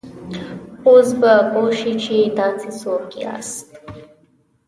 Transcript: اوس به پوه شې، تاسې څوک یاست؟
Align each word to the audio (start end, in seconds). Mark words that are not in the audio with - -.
اوس 0.87 1.09
به 1.21 1.33
پوه 1.51 1.71
شې، 2.03 2.19
تاسې 2.37 2.69
څوک 2.79 3.07
یاست؟ 3.21 3.67